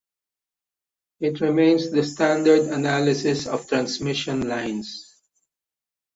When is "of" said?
3.45-3.67